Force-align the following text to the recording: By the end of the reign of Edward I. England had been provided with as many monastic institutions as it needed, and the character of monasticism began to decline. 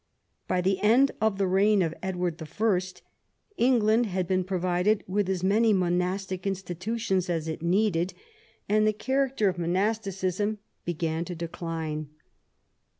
By 0.47 0.61
the 0.61 0.81
end 0.81 1.11
of 1.21 1.37
the 1.37 1.45
reign 1.45 1.83
of 1.83 1.93
Edward 2.01 2.41
I. 2.41 2.81
England 3.57 4.07
had 4.07 4.25
been 4.27 4.43
provided 4.43 5.03
with 5.05 5.29
as 5.29 5.43
many 5.43 5.73
monastic 5.73 6.47
institutions 6.47 7.29
as 7.29 7.47
it 7.47 7.61
needed, 7.61 8.15
and 8.67 8.87
the 8.87 8.93
character 8.93 9.47
of 9.47 9.59
monasticism 9.59 10.57
began 10.85 11.23
to 11.25 11.35
decline. 11.35 12.09